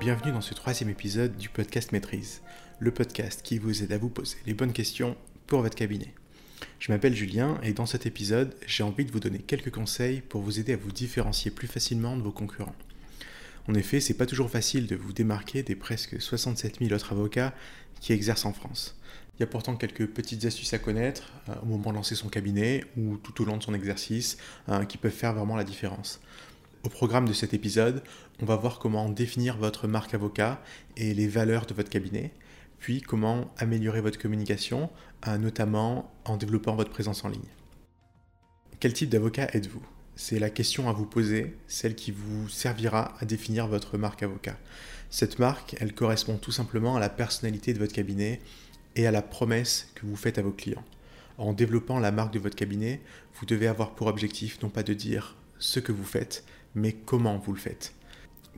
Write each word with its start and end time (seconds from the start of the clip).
Bienvenue 0.00 0.32
dans 0.32 0.40
ce 0.40 0.54
troisième 0.54 0.88
épisode 0.88 1.36
du 1.36 1.50
podcast 1.50 1.92
Maîtrise, 1.92 2.40
le 2.78 2.90
podcast 2.90 3.42
qui 3.42 3.58
vous 3.58 3.82
aide 3.82 3.92
à 3.92 3.98
vous 3.98 4.08
poser 4.08 4.38
les 4.46 4.54
bonnes 4.54 4.72
questions 4.72 5.14
pour 5.46 5.60
votre 5.60 5.76
cabinet. 5.76 6.14
Je 6.78 6.90
m'appelle 6.90 7.14
Julien 7.14 7.60
et 7.62 7.74
dans 7.74 7.84
cet 7.84 8.06
épisode, 8.06 8.56
j'ai 8.66 8.82
envie 8.82 9.04
de 9.04 9.12
vous 9.12 9.20
donner 9.20 9.40
quelques 9.40 9.70
conseils 9.70 10.22
pour 10.22 10.40
vous 10.40 10.58
aider 10.58 10.72
à 10.72 10.78
vous 10.78 10.90
différencier 10.90 11.50
plus 11.50 11.68
facilement 11.68 12.16
de 12.16 12.22
vos 12.22 12.32
concurrents. 12.32 12.74
En 13.68 13.74
effet, 13.74 14.00
c'est 14.00 14.14
pas 14.14 14.24
toujours 14.24 14.48
facile 14.48 14.86
de 14.86 14.96
vous 14.96 15.12
démarquer 15.12 15.62
des 15.62 15.76
presque 15.76 16.18
67 16.18 16.78
000 16.80 16.94
autres 16.94 17.12
avocats 17.12 17.52
qui 18.00 18.14
exercent 18.14 18.46
en 18.46 18.54
France. 18.54 18.98
Il 19.36 19.40
y 19.40 19.44
a 19.44 19.48
pourtant 19.48 19.76
quelques 19.76 20.06
petites 20.06 20.46
astuces 20.46 20.72
à 20.72 20.78
connaître 20.78 21.30
euh, 21.50 21.54
au 21.62 21.66
moment 21.66 21.90
de 21.90 21.96
lancer 21.96 22.14
son 22.14 22.28
cabinet 22.28 22.86
ou 22.96 23.18
tout 23.18 23.42
au 23.42 23.44
long 23.44 23.58
de 23.58 23.62
son 23.62 23.74
exercice 23.74 24.38
euh, 24.70 24.86
qui 24.86 24.96
peuvent 24.96 25.12
faire 25.12 25.34
vraiment 25.34 25.56
la 25.56 25.64
différence. 25.64 26.20
Au 26.82 26.88
programme 26.88 27.28
de 27.28 27.34
cet 27.34 27.52
épisode, 27.52 28.02
on 28.40 28.46
va 28.46 28.56
voir 28.56 28.78
comment 28.78 29.10
définir 29.10 29.58
votre 29.58 29.86
marque 29.86 30.14
avocat 30.14 30.62
et 30.96 31.12
les 31.12 31.28
valeurs 31.28 31.66
de 31.66 31.74
votre 31.74 31.90
cabinet, 31.90 32.32
puis 32.78 33.02
comment 33.02 33.52
améliorer 33.58 34.00
votre 34.00 34.18
communication, 34.18 34.88
euh, 35.28 35.36
notamment 35.36 36.10
en 36.24 36.38
développant 36.38 36.74
votre 36.74 36.90
présence 36.90 37.22
en 37.22 37.28
ligne. 37.28 37.42
Quel 38.78 38.94
type 38.94 39.10
d'avocat 39.10 39.48
êtes-vous? 39.52 39.82
C'est 40.16 40.38
la 40.38 40.48
question 40.48 40.88
à 40.88 40.94
vous 40.94 41.04
poser, 41.04 41.54
celle 41.68 41.94
qui 41.94 42.12
vous 42.12 42.48
servira 42.48 43.14
à 43.20 43.26
définir 43.26 43.66
votre 43.66 43.98
marque 43.98 44.22
avocat. 44.22 44.56
Cette 45.10 45.38
marque, 45.38 45.76
elle 45.80 45.94
correspond 45.94 46.38
tout 46.38 46.52
simplement 46.52 46.96
à 46.96 47.00
la 47.00 47.10
personnalité 47.10 47.74
de 47.74 47.78
votre 47.78 47.92
cabinet 47.92 48.40
et 48.96 49.06
à 49.06 49.10
la 49.10 49.20
promesse 49.20 49.90
que 49.94 50.06
vous 50.06 50.16
faites 50.16 50.38
à 50.38 50.42
vos 50.42 50.52
clients. 50.52 50.84
En 51.36 51.52
développant 51.52 51.98
la 51.98 52.10
marque 52.10 52.32
de 52.32 52.38
votre 52.38 52.56
cabinet, 52.56 53.02
vous 53.34 53.44
devez 53.44 53.66
avoir 53.66 53.94
pour 53.94 54.06
objectif 54.06 54.62
non 54.62 54.70
pas 54.70 54.82
de 54.82 54.94
dire 54.94 55.36
ce 55.58 55.78
que 55.78 55.92
vous 55.92 56.04
faites, 56.04 56.42
mais 56.74 56.92
comment 56.92 57.38
vous 57.38 57.52
le 57.52 57.58
faites? 57.58 57.94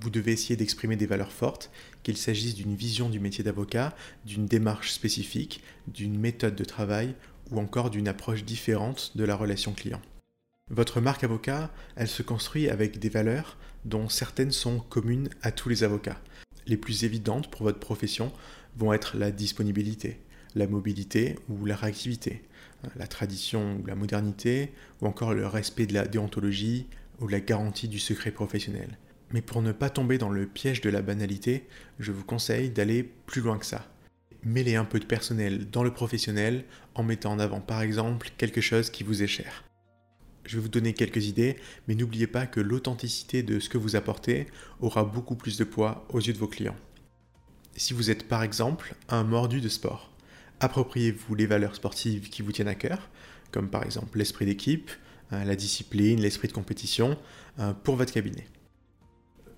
Vous 0.00 0.10
devez 0.10 0.32
essayer 0.32 0.56
d'exprimer 0.56 0.96
des 0.96 1.06
valeurs 1.06 1.32
fortes, 1.32 1.70
qu'il 2.02 2.16
s'agisse 2.16 2.54
d'une 2.54 2.74
vision 2.74 3.08
du 3.08 3.20
métier 3.20 3.44
d'avocat, 3.44 3.94
d'une 4.24 4.46
démarche 4.46 4.90
spécifique, 4.90 5.62
d'une 5.86 6.18
méthode 6.18 6.56
de 6.56 6.64
travail 6.64 7.14
ou 7.50 7.60
encore 7.60 7.90
d'une 7.90 8.08
approche 8.08 8.44
différente 8.44 9.12
de 9.16 9.24
la 9.24 9.36
relation 9.36 9.72
client. 9.72 10.00
Votre 10.70 11.00
marque 11.00 11.24
avocat, 11.24 11.70
elle 11.96 12.08
se 12.08 12.22
construit 12.22 12.68
avec 12.68 12.98
des 12.98 13.10
valeurs 13.10 13.58
dont 13.84 14.08
certaines 14.08 14.52
sont 14.52 14.78
communes 14.78 15.28
à 15.42 15.52
tous 15.52 15.68
les 15.68 15.84
avocats. 15.84 16.20
Les 16.66 16.76
plus 16.76 17.04
évidentes 17.04 17.50
pour 17.50 17.64
votre 17.64 17.80
profession 17.80 18.32
vont 18.76 18.92
être 18.92 19.16
la 19.16 19.30
disponibilité, 19.30 20.18
la 20.54 20.66
mobilité 20.66 21.38
ou 21.48 21.66
la 21.66 21.76
réactivité, 21.76 22.42
la 22.96 23.06
tradition 23.06 23.76
ou 23.76 23.86
la 23.86 23.94
modernité, 23.94 24.72
ou 25.00 25.06
encore 25.06 25.34
le 25.34 25.46
respect 25.46 25.86
de 25.86 25.94
la 25.94 26.06
déontologie, 26.06 26.86
ou 27.20 27.28
la 27.28 27.40
garantie 27.40 27.88
du 27.88 27.98
secret 27.98 28.30
professionnel. 28.30 28.98
Mais 29.32 29.42
pour 29.42 29.62
ne 29.62 29.72
pas 29.72 29.90
tomber 29.90 30.18
dans 30.18 30.28
le 30.28 30.46
piège 30.46 30.80
de 30.80 30.90
la 30.90 31.02
banalité, 31.02 31.66
je 31.98 32.12
vous 32.12 32.24
conseille 32.24 32.70
d'aller 32.70 33.02
plus 33.02 33.40
loin 33.40 33.58
que 33.58 33.66
ça. 33.66 33.86
Mêlez 34.44 34.74
un 34.74 34.84
peu 34.84 34.98
de 34.98 35.04
personnel 35.04 35.70
dans 35.70 35.84
le 35.84 35.92
professionnel 35.92 36.64
en 36.94 37.02
mettant 37.02 37.32
en 37.32 37.38
avant 37.38 37.60
par 37.60 37.80
exemple 37.80 38.30
quelque 38.36 38.60
chose 38.60 38.90
qui 38.90 39.04
vous 39.04 39.22
est 39.22 39.28
cher. 39.28 39.64
Je 40.44 40.56
vais 40.56 40.62
vous 40.62 40.68
donner 40.68 40.92
quelques 40.92 41.26
idées, 41.26 41.56
mais 41.86 41.94
n'oubliez 41.94 42.26
pas 42.26 42.46
que 42.46 42.60
l'authenticité 42.60 43.42
de 43.42 43.60
ce 43.60 43.68
que 43.68 43.78
vous 43.78 43.94
apportez 43.94 44.46
aura 44.80 45.04
beaucoup 45.04 45.36
plus 45.36 45.56
de 45.56 45.64
poids 45.64 46.04
aux 46.08 46.20
yeux 46.20 46.32
de 46.32 46.38
vos 46.38 46.48
clients. 46.48 46.76
Si 47.76 47.94
vous 47.94 48.10
êtes 48.10 48.26
par 48.26 48.42
exemple 48.42 48.94
un 49.08 49.22
mordu 49.22 49.60
de 49.60 49.68
sport, 49.68 50.10
appropriez-vous 50.60 51.34
les 51.36 51.46
valeurs 51.46 51.76
sportives 51.76 52.28
qui 52.28 52.42
vous 52.42 52.52
tiennent 52.52 52.68
à 52.68 52.74
cœur, 52.74 53.08
comme 53.52 53.70
par 53.70 53.84
exemple 53.84 54.18
l'esprit 54.18 54.46
d'équipe, 54.46 54.90
la 55.32 55.56
discipline, 55.56 56.20
l'esprit 56.20 56.48
de 56.48 56.52
compétition 56.52 57.18
euh, 57.58 57.72
pour 57.72 57.96
votre 57.96 58.12
cabinet. 58.12 58.46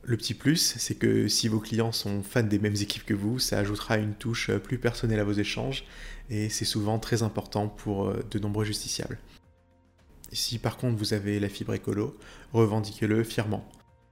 Le 0.02 0.16
petit 0.16 0.34
plus, 0.34 0.74
c'est 0.78 0.96
que 0.96 1.28
si 1.28 1.48
vos 1.48 1.60
clients 1.60 1.92
sont 1.92 2.22
fans 2.22 2.42
des 2.42 2.58
mêmes 2.58 2.76
équipes 2.76 3.06
que 3.06 3.14
vous, 3.14 3.38
ça 3.38 3.58
ajoutera 3.58 3.96
une 3.96 4.14
touche 4.14 4.50
plus 4.52 4.78
personnelle 4.78 5.20
à 5.20 5.24
vos 5.24 5.32
échanges 5.32 5.84
et 6.28 6.48
c'est 6.48 6.64
souvent 6.64 6.98
très 6.98 7.22
important 7.22 7.68
pour 7.68 8.08
euh, 8.08 8.22
de 8.30 8.38
nombreux 8.38 8.64
justiciables. 8.64 9.18
Si 10.32 10.58
par 10.58 10.76
contre 10.76 10.96
vous 10.98 11.14
avez 11.14 11.38
la 11.40 11.48
fibre 11.48 11.74
écolo, 11.74 12.16
revendiquez-le 12.52 13.24
fièrement. 13.24 13.66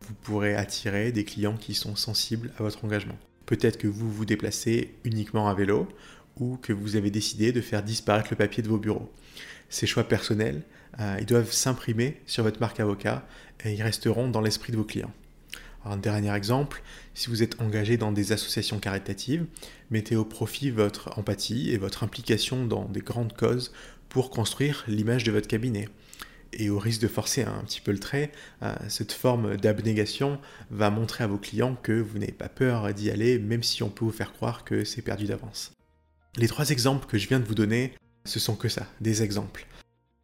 Vous 0.06 0.14
pourrez 0.14 0.54
attirer 0.54 1.12
des 1.12 1.24
clients 1.24 1.56
qui 1.56 1.74
sont 1.74 1.96
sensibles 1.96 2.52
à 2.58 2.62
votre 2.62 2.84
engagement. 2.84 3.18
Peut-être 3.46 3.78
que 3.78 3.88
vous 3.88 4.10
vous 4.10 4.24
déplacez 4.24 4.94
uniquement 5.04 5.48
à 5.48 5.54
vélo 5.54 5.88
ou 6.36 6.56
que 6.56 6.72
vous 6.72 6.96
avez 6.96 7.10
décidé 7.10 7.52
de 7.52 7.60
faire 7.60 7.82
disparaître 7.82 8.28
le 8.30 8.36
papier 8.36 8.62
de 8.62 8.68
vos 8.68 8.78
bureaux. 8.78 9.10
Ces 9.68 9.86
choix 9.86 10.04
personnels, 10.04 10.62
euh, 11.00 11.16
ils 11.20 11.26
doivent 11.26 11.52
s'imprimer 11.52 12.20
sur 12.26 12.44
votre 12.44 12.60
marque 12.60 12.80
avocat 12.80 13.26
et 13.64 13.72
ils 13.72 13.82
resteront 13.82 14.28
dans 14.28 14.40
l'esprit 14.40 14.72
de 14.72 14.76
vos 14.76 14.84
clients. 14.84 15.12
un 15.84 15.96
dernier 15.96 16.32
exemple, 16.34 16.82
si 17.14 17.28
vous 17.28 17.42
êtes 17.42 17.60
engagé 17.60 17.96
dans 17.96 18.12
des 18.12 18.32
associations 18.32 18.78
caritatives, 18.78 19.46
mettez 19.90 20.14
au 20.14 20.24
profit 20.24 20.70
votre 20.70 21.18
empathie 21.18 21.70
et 21.70 21.78
votre 21.78 22.04
implication 22.04 22.66
dans 22.66 22.84
des 22.84 23.00
grandes 23.00 23.34
causes 23.34 23.72
pour 24.08 24.30
construire 24.30 24.84
l'image 24.86 25.24
de 25.24 25.32
votre 25.32 25.48
cabinet. 25.48 25.88
Et 26.52 26.68
au 26.68 26.78
risque 26.78 27.00
de 27.00 27.08
forcer 27.08 27.42
un 27.44 27.64
petit 27.64 27.80
peu 27.80 27.92
le 27.92 27.98
trait, 27.98 28.30
euh, 28.62 28.74
cette 28.88 29.12
forme 29.12 29.56
d'abnégation 29.56 30.38
va 30.70 30.90
montrer 30.90 31.24
à 31.24 31.26
vos 31.26 31.38
clients 31.38 31.76
que 31.82 31.92
vous 31.92 32.18
n'avez 32.18 32.32
pas 32.32 32.50
peur 32.50 32.92
d'y 32.92 33.10
aller, 33.10 33.38
même 33.38 33.62
si 33.62 33.82
on 33.82 33.88
peut 33.88 34.04
vous 34.04 34.12
faire 34.12 34.34
croire 34.34 34.64
que 34.64 34.84
c'est 34.84 35.02
perdu 35.02 35.24
d'avance. 35.24 35.72
Les 36.38 36.48
trois 36.48 36.70
exemples 36.70 37.06
que 37.06 37.18
je 37.18 37.28
viens 37.28 37.40
de 37.40 37.44
vous 37.44 37.54
donner, 37.54 37.92
ce 38.24 38.40
sont 38.40 38.56
que 38.56 38.70
ça, 38.70 38.86
des 39.02 39.22
exemples. 39.22 39.66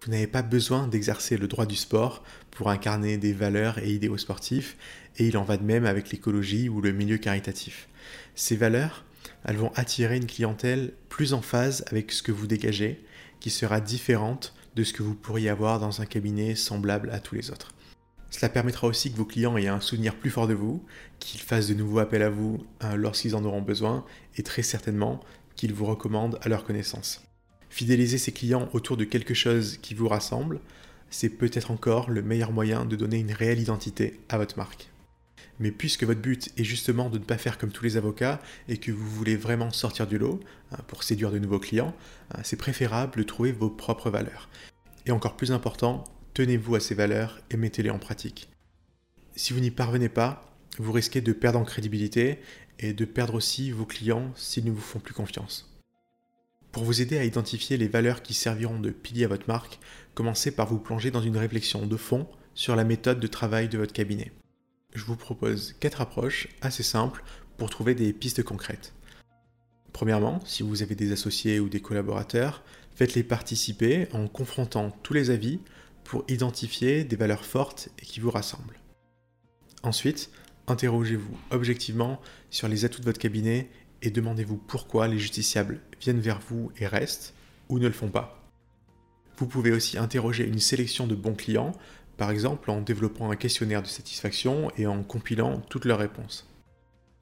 Vous 0.03 0.11
n'avez 0.11 0.27
pas 0.27 0.41
besoin 0.41 0.89
d'exercer 0.89 1.37
le 1.37 1.49
droit 1.49 1.67
du 1.67 1.77
sport 1.77 2.25
pour 2.51 2.71
incarner 2.71 3.19
des 3.19 3.35
valeurs 3.35 3.79
et 3.79 3.93
idéaux 3.93 4.17
sportifs, 4.17 4.79
et 5.19 5.27
il 5.27 5.37
en 5.37 5.45
va 5.45 5.59
de 5.59 5.65
même 5.65 5.85
avec 5.85 6.11
l'écologie 6.11 6.71
ou 6.71 6.81
le 6.81 6.93
milieu 6.93 7.19
caritatif. 7.19 7.91
Ces 8.35 8.57
valeurs, 8.57 9.05
elles 9.45 9.59
vont 9.59 9.71
attirer 9.75 10.17
une 10.17 10.25
clientèle 10.25 10.95
plus 11.11 11.35
en 11.35 11.43
phase 11.43 11.85
avec 11.91 12.11
ce 12.11 12.23
que 12.23 12.33
vous 12.33 12.47
dégagez, 12.47 13.05
qui 13.39 13.51
sera 13.51 13.83
différente 13.83 14.55
de 14.77 14.85
ce 14.85 14.95
que 14.95 15.03
vous 15.03 15.15
pourriez 15.15 15.51
avoir 15.51 15.79
dans 15.79 16.01
un 16.01 16.07
cabinet 16.07 16.55
semblable 16.55 17.11
à 17.11 17.21
tous 17.21 17.35
les 17.35 17.51
autres. 17.51 17.75
Cela 18.31 18.49
permettra 18.49 18.87
aussi 18.87 19.13
que 19.13 19.17
vos 19.19 19.27
clients 19.27 19.59
aient 19.59 19.69
un 19.69 19.81
souvenir 19.81 20.15
plus 20.15 20.31
fort 20.31 20.49
de 20.49 20.55
vous, 20.55 20.83
qu'ils 21.19 21.41
fassent 21.43 21.69
de 21.69 21.75
nouveaux 21.75 21.99
appels 21.99 22.23
à 22.23 22.31
vous 22.31 22.65
hein, 22.81 22.97
lorsqu'ils 22.97 23.37
en 23.37 23.45
auront 23.45 23.63
besoin, 23.63 24.07
et 24.37 24.43
très 24.43 24.63
certainement 24.63 25.21
qu'ils 25.59 25.75
vous 25.75 25.85
recommandent 25.85 26.39
à 26.41 26.49
leur 26.49 26.65
connaissance. 26.65 27.21
Fidéliser 27.69 28.17
ses 28.17 28.33
clients 28.33 28.71
autour 28.73 28.97
de 28.97 29.05
quelque 29.05 29.35
chose 29.35 29.77
qui 29.83 29.93
vous 29.93 30.09
rassemble, 30.09 30.61
c'est 31.11 31.29
peut-être 31.29 31.73
encore 31.73 32.11
le 32.11 32.23
meilleur 32.23 32.53
moyen 32.53 32.85
de 32.85 32.97
donner 32.97 33.19
une 33.19 33.33
réelle 33.33 33.61
identité 33.61 34.21
à 34.29 34.39
votre 34.39 34.57
marque. 34.57 34.89
Mais 35.59 35.73
puisque 35.73 36.05
votre 36.05 36.21
but 36.21 36.51
est 36.57 36.65
justement 36.65 37.11
de 37.11 37.19
ne 37.19 37.25
pas 37.25 37.39
faire 37.39 37.59
comme 37.59 37.73
tous 37.73 37.85
les 37.85 37.97
avocats 37.97 38.41
et 38.69 38.77
que 38.77 38.93
vous 38.93 39.11
voulez 39.11 39.35
vraiment 39.35 39.73
sortir 39.73 40.07
du 40.07 40.17
lot 40.17 40.39
hein, 40.71 40.79
pour 40.87 41.03
séduire 41.03 41.33
de 41.33 41.41
nouveaux 41.41 41.59
clients, 41.59 41.95
hein, 42.33 42.41
c'est 42.45 42.57
préférable 42.57 43.19
de 43.19 43.25
trouver 43.25 43.51
vos 43.51 43.69
propres 43.69 44.11
valeurs. 44.11 44.49
Et 45.07 45.11
encore 45.11 45.37
plus 45.37 45.51
important, 45.51 46.05
tenez-vous 46.35 46.77
à 46.77 46.81
ces 46.81 46.95
valeurs 46.95 47.41
et 47.51 47.57
mettez-les 47.57 47.91
en 47.91 47.99
pratique. 47.99 48.49
Si 49.35 49.53
vous 49.53 49.61
n'y 49.61 49.73
parvenez 49.73 50.09
pas, 50.09 50.57
vous 50.79 50.93
risquez 50.93 51.21
de 51.21 51.33
perdre 51.33 51.59
en 51.59 51.65
crédibilité 51.65 52.39
et 52.79 52.93
de 52.93 53.05
perdre 53.05 53.35
aussi 53.35 53.71
vos 53.71 53.87
clients 53.87 54.33
s'ils 54.37 54.65
ne 54.65 54.71
vous 54.71 54.81
font 54.81 55.01
plus 55.01 55.15
confiance. 55.15 55.69
Pour 56.73 56.85
vous 56.85 57.01
aider 57.01 57.19
à 57.19 57.25
identifier 57.25 57.77
les 57.77 57.89
valeurs 57.89 58.23
qui 58.23 58.35
serviront 58.35 58.79
de 58.79 58.91
pilier 58.91 59.25
à 59.25 59.29
votre 59.29 59.49
marque, 59.49 59.81
commencez 60.15 60.51
par 60.51 60.69
vous 60.69 60.79
plonger 60.79 61.11
dans 61.11 61.23
une 61.23 61.37
réflexion 61.37 61.87
de 61.87 61.97
fond 61.97 62.29
sur 62.55 62.77
la 62.77 62.85
méthode 62.85 63.21
de 63.21 63.27
travail 63.27 63.69
de 63.69 63.79
votre 63.79 63.93
cabinet. 63.93 64.33
Je 64.95 65.05
vous 65.05 65.17
propose 65.17 65.75
quatre 65.81 66.01
approches 66.01 66.49
assez 66.61 66.83
simples 66.83 67.25
pour 67.57 67.71
trouver 67.71 67.95
des 67.95 68.13
pistes 68.13 68.43
concrètes. 68.43 68.95
Premièrement, 69.93 70.45
si 70.45 70.63
vous 70.63 70.83
avez 70.83 70.95
des 70.95 71.13
associés 71.13 71.59
ou 71.59 71.69
des 71.69 71.81
collaborateurs, 71.81 72.63
faites-les 72.95 73.25
participer 73.25 74.09
en 74.13 74.29
confrontant 74.29 74.91
tous 75.03 75.15
les 75.15 75.31
avis 75.31 75.61
pour 76.05 76.25
identifier 76.29 77.05
des 77.05 77.17
valeurs 77.17 77.45
fortes 77.45 77.89
et 77.99 78.07
qui 78.07 78.21
vous 78.21 78.31
rassemblent. 78.31 78.79
Ensuite, 79.83 80.31
interrogez-vous 80.69 81.37
objectivement 81.51 82.21
sur 82.51 82.69
les 82.69 82.85
atouts 82.85 83.01
de 83.01 83.07
votre 83.07 83.19
cabinet 83.19 83.69
et 84.03 84.11
demandez-vous 84.11 84.57
pourquoi 84.57 85.09
les 85.09 85.19
justiciables 85.19 85.81
viennent 86.01 86.21
vers 86.21 86.41
vous 86.41 86.71
et 86.79 86.87
restent 86.87 87.35
ou 87.69 87.79
ne 87.79 87.87
le 87.87 87.93
font 87.93 88.11
pas. 88.11 88.41
Vous 89.39 89.47
pouvez 89.47 89.73
aussi 89.73 89.99
interroger 89.99 90.47
une 90.47 90.59
sélection 90.59 91.07
de 91.07 91.15
bons 91.15 91.35
clients, 91.35 91.73
par 92.17 92.31
exemple 92.31 92.71
en 92.71 92.81
développant 92.81 93.31
un 93.31 93.37
questionnaire 93.37 93.83
de 93.83 93.89
satisfaction 93.89 94.71
et 94.77 94.87
en 94.87 95.03
compilant 95.03 95.61
toutes 95.69 95.85
leurs 95.85 95.99
réponses. 95.99 96.49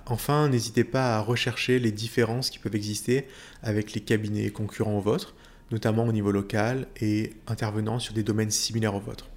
Enfin, 0.06 0.48
n'hésitez 0.48 0.84
pas 0.84 1.16
à 1.16 1.20
rechercher 1.20 1.78
les 1.78 1.90
différences 1.90 2.50
qui 2.50 2.58
peuvent 2.58 2.76
exister 2.76 3.26
avec 3.62 3.92
les 3.92 4.00
cabinets 4.00 4.50
concurrents 4.50 4.98
aux 4.98 5.00
vôtres, 5.00 5.34
notamment 5.72 6.04
au 6.04 6.12
niveau 6.12 6.30
local 6.30 6.86
et 7.00 7.32
intervenant 7.48 7.98
sur 7.98 8.14
des 8.14 8.22
domaines 8.22 8.52
similaires 8.52 8.94
aux 8.94 9.00
vôtres. 9.00 9.28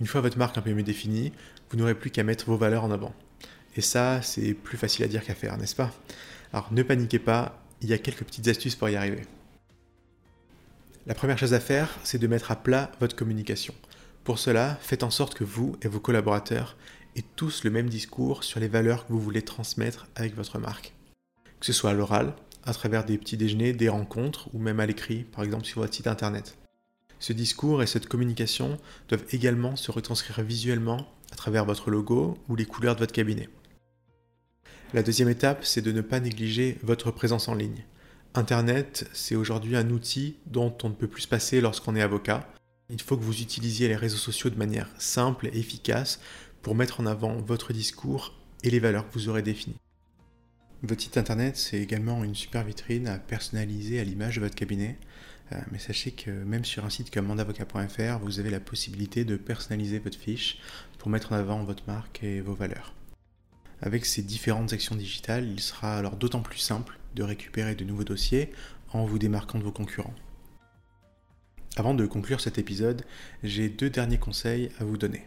Une 0.00 0.06
fois 0.06 0.20
votre 0.20 0.38
marque 0.38 0.58
un 0.58 0.62
peu 0.62 0.72
mieux 0.72 0.82
définie, 0.82 1.32
vous 1.70 1.76
n'aurez 1.76 1.94
plus 1.94 2.10
qu'à 2.10 2.22
mettre 2.22 2.46
vos 2.46 2.56
valeurs 2.56 2.84
en 2.84 2.90
avant. 2.90 3.14
Et 3.76 3.80
ça, 3.80 4.22
c'est 4.22 4.54
plus 4.54 4.76
facile 4.76 5.04
à 5.04 5.08
dire 5.08 5.24
qu'à 5.24 5.34
faire, 5.34 5.56
n'est-ce 5.56 5.76
pas? 5.76 5.92
Alors 6.52 6.72
ne 6.72 6.82
paniquez 6.82 7.18
pas, 7.18 7.62
il 7.82 7.88
y 7.88 7.92
a 7.92 7.98
quelques 7.98 8.24
petites 8.24 8.48
astuces 8.48 8.74
pour 8.74 8.88
y 8.88 8.96
arriver. 8.96 9.22
La 11.06 11.14
première 11.14 11.38
chose 11.38 11.54
à 11.54 11.60
faire, 11.60 11.94
c'est 12.02 12.18
de 12.18 12.26
mettre 12.26 12.50
à 12.50 12.56
plat 12.56 12.90
votre 13.00 13.16
communication. 13.16 13.74
Pour 14.24 14.38
cela, 14.38 14.76
faites 14.80 15.02
en 15.02 15.10
sorte 15.10 15.34
que 15.34 15.44
vous 15.44 15.76
et 15.82 15.88
vos 15.88 16.00
collaborateurs 16.00 16.76
et 17.14 17.22
tous 17.22 17.64
le 17.64 17.70
même 17.70 17.88
discours 17.88 18.44
sur 18.44 18.60
les 18.60 18.68
valeurs 18.68 19.06
que 19.06 19.12
vous 19.12 19.20
voulez 19.20 19.42
transmettre 19.42 20.08
avec 20.16 20.34
votre 20.34 20.58
marque. 20.58 20.94
Que 21.60 21.66
ce 21.66 21.72
soit 21.72 21.90
à 21.90 21.94
l'oral, 21.94 22.34
à 22.64 22.74
travers 22.74 23.04
des 23.04 23.16
petits 23.18 23.36
déjeuners, 23.36 23.72
des 23.72 23.88
rencontres 23.88 24.52
ou 24.52 24.58
même 24.58 24.80
à 24.80 24.86
l'écrit, 24.86 25.24
par 25.24 25.44
exemple 25.44 25.64
sur 25.64 25.80
votre 25.80 25.94
site 25.94 26.08
internet. 26.08 26.58
Ce 27.18 27.32
discours 27.32 27.82
et 27.82 27.86
cette 27.86 28.08
communication 28.08 28.78
doivent 29.08 29.24
également 29.30 29.76
se 29.76 29.90
retranscrire 29.90 30.42
visuellement 30.42 31.06
à 31.32 31.36
travers 31.36 31.64
votre 31.64 31.90
logo 31.90 32.38
ou 32.48 32.56
les 32.56 32.66
couleurs 32.66 32.94
de 32.94 33.00
votre 33.00 33.12
cabinet. 33.12 33.48
La 34.94 35.02
deuxième 35.02 35.28
étape, 35.28 35.64
c'est 35.64 35.82
de 35.82 35.92
ne 35.92 36.00
pas 36.00 36.20
négliger 36.20 36.78
votre 36.82 37.10
présence 37.10 37.48
en 37.48 37.54
ligne. 37.54 37.84
Internet, 38.34 39.08
c'est 39.12 39.34
aujourd'hui 39.34 39.76
un 39.76 39.90
outil 39.90 40.36
dont 40.46 40.76
on 40.82 40.90
ne 40.90 40.94
peut 40.94 41.08
plus 41.08 41.22
se 41.22 41.28
passer 41.28 41.60
lorsqu'on 41.60 41.96
est 41.96 42.02
avocat. 42.02 42.48
Il 42.90 43.00
faut 43.00 43.16
que 43.16 43.24
vous 43.24 43.40
utilisiez 43.40 43.88
les 43.88 43.96
réseaux 43.96 44.16
sociaux 44.16 44.50
de 44.50 44.58
manière 44.58 44.88
simple 44.98 45.48
et 45.48 45.58
efficace 45.58 46.20
pour 46.62 46.74
mettre 46.74 47.00
en 47.00 47.06
avant 47.06 47.36
votre 47.36 47.72
discours 47.72 48.34
et 48.62 48.70
les 48.70 48.78
valeurs 48.78 49.08
que 49.08 49.14
vous 49.14 49.28
aurez 49.28 49.42
définies. 49.42 49.76
Votre 50.82 51.02
site 51.02 51.16
internet, 51.16 51.56
c'est 51.56 51.78
également 51.78 52.22
une 52.22 52.34
super 52.34 52.62
vitrine 52.62 53.08
à 53.08 53.18
personnaliser 53.18 53.98
à 53.98 54.04
l'image 54.04 54.36
de 54.36 54.42
votre 54.42 54.54
cabinet. 54.54 54.98
Euh, 55.52 55.60
mais 55.70 55.78
sachez 55.78 56.10
que 56.10 56.30
même 56.30 56.64
sur 56.64 56.84
un 56.84 56.90
site 56.90 57.10
comme 57.10 57.26
mandavocat.fr, 57.26 58.18
vous 58.20 58.40
avez 58.40 58.50
la 58.50 58.60
possibilité 58.60 59.24
de 59.24 59.36
personnaliser 59.36 59.98
votre 59.98 60.18
fiche 60.18 60.58
pour 60.98 61.08
mettre 61.08 61.32
en 61.32 61.36
avant 61.36 61.64
votre 61.64 61.84
marque 61.86 62.22
et 62.22 62.40
vos 62.40 62.54
valeurs. 62.54 62.92
Avec 63.80 64.04
ces 64.04 64.22
différentes 64.22 64.72
actions 64.72 64.96
digitales, 64.96 65.48
il 65.48 65.60
sera 65.60 65.96
alors 65.96 66.16
d'autant 66.16 66.42
plus 66.42 66.58
simple 66.58 66.98
de 67.14 67.22
récupérer 67.22 67.74
de 67.74 67.84
nouveaux 67.84 68.04
dossiers 68.04 68.52
en 68.92 69.06
vous 69.06 69.18
démarquant 69.18 69.58
de 69.58 69.64
vos 69.64 69.72
concurrents. 69.72 70.14
Avant 71.76 71.94
de 71.94 72.06
conclure 72.06 72.40
cet 72.40 72.58
épisode, 72.58 73.04
j'ai 73.42 73.68
deux 73.68 73.90
derniers 73.90 74.18
conseils 74.18 74.70
à 74.78 74.84
vous 74.84 74.96
donner. 74.98 75.26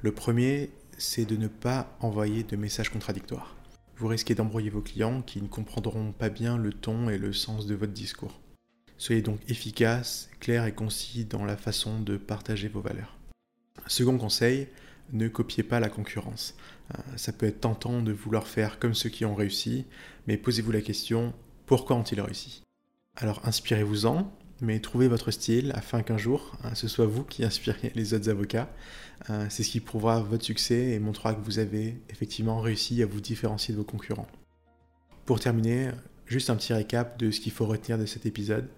Le 0.00 0.12
premier, 0.12 0.70
c'est 0.98 1.24
de 1.24 1.36
ne 1.36 1.48
pas 1.48 1.96
envoyer 2.00 2.42
de 2.42 2.56
messages 2.56 2.88
contradictoires. 2.88 3.56
Vous 4.02 4.08
risquez 4.08 4.34
d'embrouiller 4.34 4.68
vos 4.68 4.80
clients 4.80 5.22
qui 5.22 5.40
ne 5.40 5.46
comprendront 5.46 6.10
pas 6.10 6.28
bien 6.28 6.56
le 6.56 6.72
ton 6.72 7.08
et 7.08 7.18
le 7.18 7.32
sens 7.32 7.66
de 7.66 7.76
votre 7.76 7.92
discours. 7.92 8.40
Soyez 8.98 9.22
donc 9.22 9.38
efficace, 9.48 10.28
clair 10.40 10.66
et 10.66 10.74
concis 10.74 11.24
dans 11.24 11.44
la 11.44 11.56
façon 11.56 12.00
de 12.00 12.16
partager 12.16 12.66
vos 12.66 12.80
valeurs. 12.80 13.16
Second 13.86 14.18
conseil, 14.18 14.66
ne 15.12 15.28
copiez 15.28 15.62
pas 15.62 15.78
la 15.78 15.88
concurrence. 15.88 16.56
Euh, 16.92 16.98
ça 17.14 17.32
peut 17.32 17.46
être 17.46 17.60
tentant 17.60 18.02
de 18.02 18.10
vouloir 18.10 18.48
faire 18.48 18.80
comme 18.80 18.94
ceux 18.94 19.08
qui 19.08 19.24
ont 19.24 19.36
réussi, 19.36 19.86
mais 20.26 20.36
posez-vous 20.36 20.72
la 20.72 20.80
question, 20.80 21.32
pourquoi 21.66 21.94
ont-ils 21.94 22.20
réussi? 22.20 22.64
Alors 23.14 23.40
inspirez-vous-en, 23.44 24.36
mais 24.62 24.80
trouvez 24.80 25.08
votre 25.08 25.30
style 25.30 25.72
afin 25.74 26.02
qu'un 26.02 26.16
jour, 26.16 26.52
hein, 26.64 26.74
ce 26.74 26.88
soit 26.88 27.04
vous 27.04 27.24
qui 27.24 27.44
inspiriez 27.44 27.92
les 27.94 28.14
autres 28.14 28.30
avocats. 28.30 28.70
Euh, 29.28 29.46
c'est 29.50 29.62
ce 29.62 29.70
qui 29.70 29.80
prouvera 29.80 30.20
votre 30.20 30.44
succès 30.44 30.92
et 30.92 30.98
montrera 30.98 31.34
que 31.34 31.44
vous 31.44 31.58
avez 31.58 32.00
effectivement 32.08 32.60
réussi 32.60 33.02
à 33.02 33.06
vous 33.06 33.20
différencier 33.20 33.74
de 33.74 33.78
vos 33.78 33.84
concurrents. 33.84 34.28
Pour 35.26 35.40
terminer, 35.40 35.90
juste 36.26 36.48
un 36.48 36.56
petit 36.56 36.72
récap 36.72 37.18
de 37.18 37.30
ce 37.30 37.40
qu'il 37.40 37.52
faut 37.52 37.66
retenir 37.66 37.98
de 37.98 38.06
cet 38.06 38.24
épisode. 38.24 38.68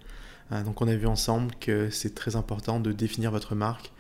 Euh, 0.50 0.62
donc 0.64 0.82
on 0.82 0.88
a 0.88 0.96
vu 0.96 1.06
ensemble 1.06 1.54
que 1.60 1.90
c'est 1.90 2.14
très 2.14 2.34
important 2.34 2.80
de 2.80 2.90
définir 2.90 3.30
votre 3.30 3.54
marque 3.54 3.92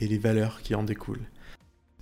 et 0.00 0.08
les 0.08 0.18
valeurs 0.18 0.62
qui 0.62 0.74
en 0.74 0.82
découlent 0.82 1.28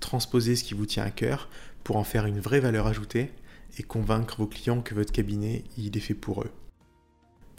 transposer 0.00 0.56
ce 0.56 0.64
qui 0.64 0.74
vous 0.74 0.86
tient 0.86 1.04
à 1.04 1.10
cœur 1.10 1.48
pour 1.84 1.96
en 1.96 2.04
faire 2.04 2.26
une 2.26 2.40
vraie 2.40 2.60
valeur 2.60 2.86
ajoutée 2.86 3.30
et 3.78 3.82
convaincre 3.82 4.36
vos 4.38 4.46
clients 4.46 4.80
que 4.80 4.94
votre 4.94 5.12
cabinet 5.12 5.62
il 5.78 5.96
est 5.96 6.00
fait 6.00 6.14
pour 6.14 6.42
eux. 6.42 6.50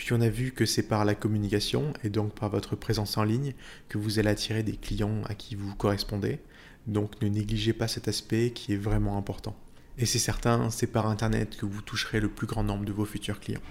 Puis 0.02 0.14
on 0.14 0.22
a 0.22 0.30
vu 0.30 0.52
que 0.52 0.66
c'est 0.66 0.82
par 0.82 1.06
la 1.06 1.14
communication 1.14 1.94
et 2.04 2.10
donc 2.10 2.34
par 2.34 2.50
votre 2.50 2.76
présence 2.76 3.18
en 3.18 3.24
ligne 3.24 3.54
que 3.88 4.00
vous 4.00 4.18
allez 4.18 4.30
attirer 4.30 4.64
des 4.64 4.76
clients 4.76 5.22
à 5.26 5.36
qui 5.36 5.54
vous 5.54 5.76
correspondez. 5.76 6.40
Donc 6.88 7.22
ne 7.22 7.28
négligez 7.28 7.72
pas 7.72 7.88
cet 7.88 8.08
aspect 8.08 8.50
qui 8.50 8.74
est 8.74 8.78
vraiment 8.78 9.16
important. 9.16 9.56
Et 10.00 10.08
c'est 10.08 10.18
certain, 10.18 10.72
c'est 10.72 10.88
par 10.88 11.06
Internet 11.06 11.56
que 11.56 11.68
vous 11.68 11.84
toucherez 11.84 12.20
le 12.20 12.30
plus 12.30 12.48
grand 12.48 12.64
nombre 12.64 12.84
de 12.84 12.92
vos 12.92 13.06
futurs 13.06 13.40
clients. 13.40 13.62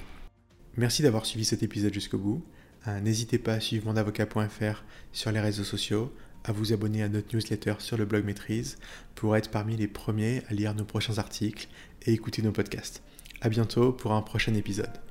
Merci 0.77 1.03
d'avoir 1.03 1.27
suivi 1.27 1.45
cet 1.45 1.65
épisode 1.65 1.93
jusqu'au 1.93 2.19
bout. 2.19 2.45
Euh, 2.87 3.01
n'hésitez 3.01 3.39
pas 3.39 3.55
à 3.55 3.61
suivre 3.61 3.87
mondavocat.fr 3.87 4.85
sur 5.11 5.33
les 5.33 5.41
réseaux 5.41 5.65
sociaux, 5.65 6.15
à 6.45 6.53
vous 6.53 6.73
abonner 6.73 7.03
à 7.03 7.09
notre 7.09 7.35
newsletter 7.35 7.75
sur 7.81 7.97
le 7.97 8.05
blog 8.05 8.25
Maîtrise 8.25 8.79
pour 9.17 9.37
être 9.37 9.51
parmi 9.51 9.77
les 9.77 9.89
premiers 9.89 10.43
à 10.49 10.55
lire 10.55 10.77
nos 10.77 10.85
prochains 10.85 11.19
articles 11.19 11.67
et 12.03 12.13
écouter 12.13 12.41
nos 12.41 12.53
podcasts. 12.53 13.03
A 13.41 13.49
bientôt 13.49 13.93
pour 13.93 14.13
un 14.13 14.23
prochain 14.23 14.55
épisode. 14.55 15.10